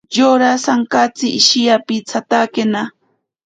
Yora 0.17 0.51
sankatsi 0.65 1.25
ishiyapitsatakena. 1.39 2.81